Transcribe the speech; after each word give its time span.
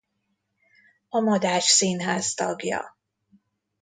A 1.09 1.19
Madách 1.19 1.65
Színház 1.65 2.33
tagja. 2.33 2.97